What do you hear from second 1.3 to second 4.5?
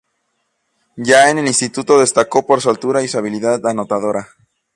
el instituto destacó por su altura y su habilidad anotadora.